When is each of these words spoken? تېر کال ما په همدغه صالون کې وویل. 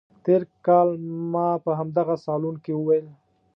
تېر 0.25 0.41
کال 0.65 0.89
ما 1.31 1.47
په 1.63 1.71
همدغه 1.79 2.15
صالون 2.25 2.55
کې 2.63 2.73
وویل. 2.75 3.07